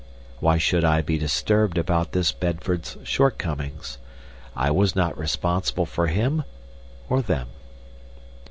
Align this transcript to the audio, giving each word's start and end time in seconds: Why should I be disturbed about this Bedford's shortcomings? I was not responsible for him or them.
Why 0.39 0.57
should 0.57 0.83
I 0.83 1.03
be 1.03 1.19
disturbed 1.19 1.77
about 1.77 2.11
this 2.11 2.31
Bedford's 2.31 2.97
shortcomings? 3.03 3.99
I 4.55 4.71
was 4.71 4.95
not 4.95 5.15
responsible 5.15 5.85
for 5.85 6.07
him 6.07 6.43
or 7.07 7.21
them. 7.21 7.49